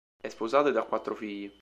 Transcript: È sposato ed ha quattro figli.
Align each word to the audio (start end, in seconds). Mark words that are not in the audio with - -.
È 0.19 0.29
sposato 0.29 0.69
ed 0.69 0.77
ha 0.77 0.83
quattro 0.85 1.13
figli. 1.13 1.47